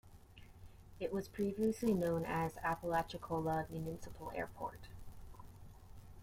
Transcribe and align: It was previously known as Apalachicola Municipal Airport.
It 0.99 1.13
was 1.13 1.27
previously 1.27 1.93
known 1.93 2.25
as 2.25 2.57
Apalachicola 2.63 3.67
Municipal 3.69 4.31
Airport. 4.33 4.87